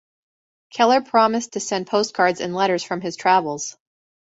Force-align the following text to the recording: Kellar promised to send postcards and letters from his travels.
Kellar 0.73 1.01
promised 1.01 1.51
to 1.53 1.59
send 1.59 1.85
postcards 1.85 2.41
and 2.41 2.55
letters 2.55 2.81
from 2.81 3.01
his 3.01 3.15
travels. 3.15 3.77